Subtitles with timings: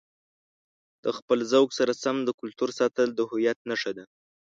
[1.03, 4.05] د خپلې ذوق سره سم د کلتور ساتل د هویت نښه ده.